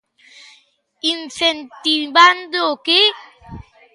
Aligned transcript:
¿Incentivando 1.15 2.59
o 2.69 2.71
que? 2.85 3.01